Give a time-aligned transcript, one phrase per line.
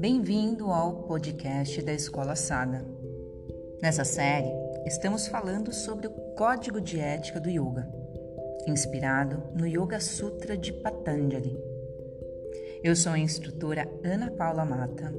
[0.00, 2.82] Bem-vindo ao podcast da Escola Saga.
[3.82, 4.50] Nessa série,
[4.86, 7.86] estamos falando sobre o código de ética do yoga,
[8.66, 11.54] inspirado no Yoga Sutra de Patanjali.
[12.82, 15.14] Eu sou a instrutora Ana Paula Mata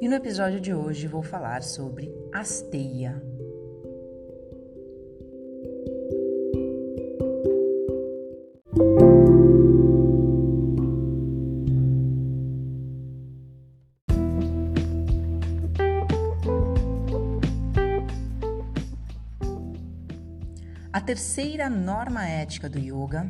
[0.00, 3.22] e no episódio de hoje vou falar sobre asteia.
[20.94, 23.28] A terceira norma ética do yoga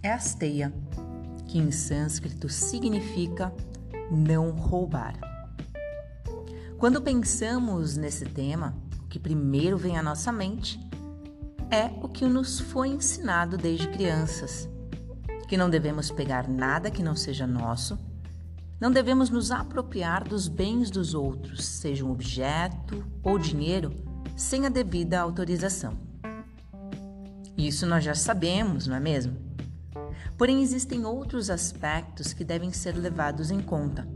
[0.00, 0.72] é asteia,
[1.44, 3.52] que em sânscrito significa
[4.12, 5.14] não roubar.
[6.78, 10.78] Quando pensamos nesse tema, o que primeiro vem à nossa mente
[11.68, 14.68] é o que nos foi ensinado desde crianças:
[15.48, 17.98] que não devemos pegar nada que não seja nosso,
[18.80, 23.92] não devemos nos apropriar dos bens dos outros, seja um objeto ou dinheiro,
[24.36, 26.09] sem a devida autorização.
[27.66, 29.36] Isso nós já sabemos, não é mesmo?
[30.38, 34.08] Porém, existem outros aspectos que devem ser levados em conta.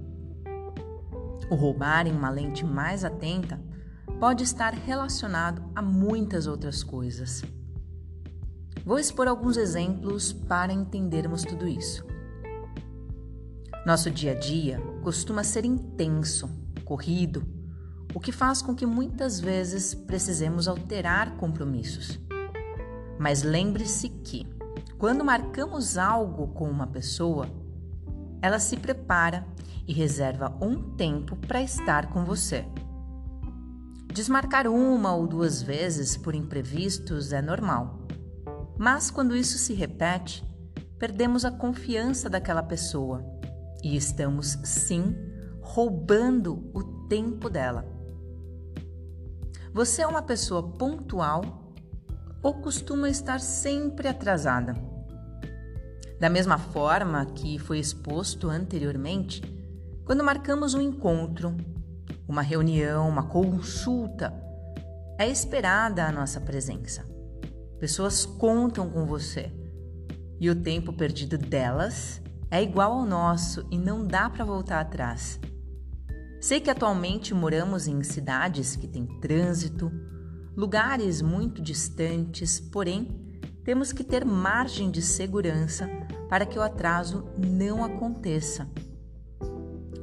[1.51, 3.61] O roubar em uma lente mais atenta
[4.19, 7.43] pode estar relacionado a muitas outras coisas.
[8.85, 12.05] Vou expor alguns exemplos para entendermos tudo isso.
[13.85, 16.49] Nosso dia a dia costuma ser intenso,
[16.85, 17.47] corrido,
[18.15, 22.24] o que faz com que muitas vezes precisemos alterar compromissos.
[23.25, 24.47] Mas lembre-se que,
[24.99, 27.49] quando marcamos algo com uma pessoa,
[28.43, 29.47] ela se prepara
[29.89, 32.67] e reserva um tempo para estar com você.
[34.13, 38.07] Desmarcar uma ou duas vezes por imprevistos é normal,
[38.77, 40.47] mas quando isso se repete,
[40.99, 43.25] perdemos a confiança daquela pessoa
[43.83, 45.17] e estamos, sim,
[45.63, 47.87] roubando o tempo dela.
[49.73, 51.64] Você é uma pessoa pontual
[52.45, 54.77] ou costuma estar sempre atrasada.
[56.21, 59.43] Da mesma forma que foi exposto anteriormente,
[60.05, 61.57] quando marcamos um encontro,
[62.29, 64.33] uma reunião, uma consulta,
[65.19, 67.07] é esperada a nossa presença.
[67.81, 69.51] Pessoas contam com você
[70.39, 75.41] e o tempo perdido delas é igual ao nosso e não dá para voltar atrás.
[76.43, 79.91] Sei que atualmente moramos em cidades que têm trânsito,
[80.57, 83.09] lugares muito distantes, porém,
[83.65, 85.89] temos que ter margem de segurança
[86.29, 88.69] para que o atraso não aconteça.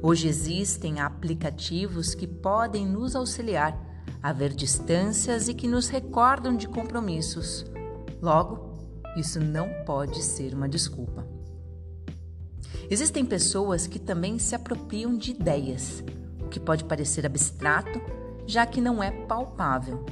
[0.02, 3.78] Hoje existem aplicativos que podem nos auxiliar
[4.20, 7.64] a ver distâncias e que nos recordam de compromissos.
[8.20, 8.72] Logo,
[9.16, 11.26] isso não pode ser uma desculpa.
[12.90, 16.02] Existem pessoas que também se apropriam de ideias,
[16.40, 18.00] o que pode parecer abstrato,
[18.46, 20.04] já que não é palpável.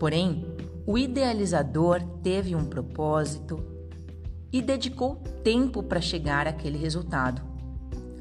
[0.00, 0.46] Porém,
[0.86, 3.62] o idealizador teve um propósito
[4.50, 7.42] e dedicou tempo para chegar àquele resultado.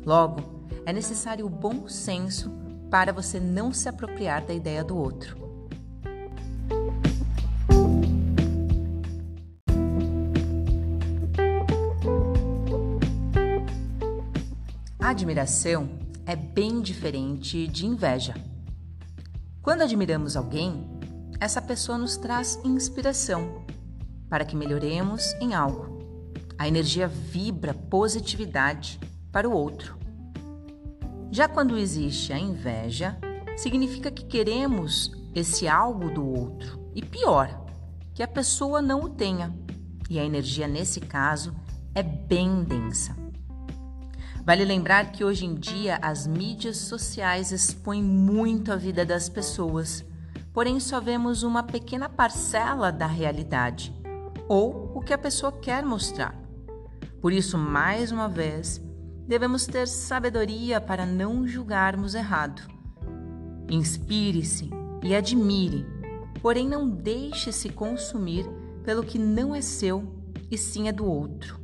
[0.05, 2.51] Logo, é necessário o bom senso
[2.91, 5.37] para você não se apropriar da ideia do outro.
[14.99, 15.89] Admiração
[16.25, 18.35] é bem diferente de inveja.
[19.61, 20.98] Quando admiramos alguém,
[21.39, 23.63] essa pessoa nos traz inspiração
[24.29, 25.97] para que melhoremos em algo.
[26.57, 28.99] A energia vibra positividade
[29.31, 29.97] para o outro.
[31.31, 33.17] Já quando existe a inveja,
[33.55, 37.65] significa que queremos esse algo do outro e pior,
[38.13, 39.55] que a pessoa não o tenha.
[40.09, 41.55] E a energia nesse caso
[41.95, 43.15] é bem densa.
[44.43, 50.03] Vale lembrar que hoje em dia as mídias sociais expõem muito a vida das pessoas
[50.59, 53.95] porém só vemos uma pequena parcela da realidade
[54.45, 56.37] ou o que a pessoa quer mostrar.
[57.21, 58.83] Por isso, mais uma vez,
[59.25, 62.61] devemos ter sabedoria para não julgarmos errado.
[63.69, 64.69] Inspire-se
[65.01, 65.85] e admire,
[66.41, 68.45] porém não deixe se consumir
[68.83, 70.13] pelo que não é seu
[70.51, 71.57] e sim é do outro.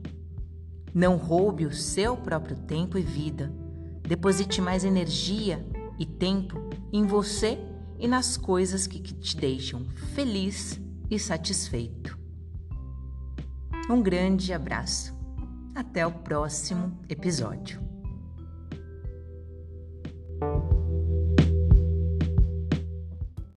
[0.94, 3.52] Não roube o seu próprio tempo e vida.
[4.04, 5.68] Deposite mais energia
[6.00, 6.58] e tempo
[6.94, 12.18] em você e nas coisas que te deixam feliz e satisfeito.
[13.90, 15.14] Um grande abraço.
[15.76, 17.80] Até o próximo episódio.